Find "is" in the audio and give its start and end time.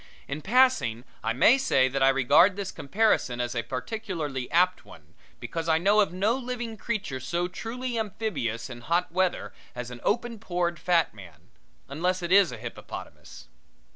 12.31-12.51